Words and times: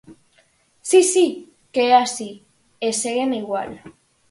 Si, 0.89 0.99
si 1.11 1.25
que 1.73 1.83
é 1.91 1.93
así, 2.05 2.31
e 2.87 2.87
seguen 3.01 3.31
igual. 3.41 3.71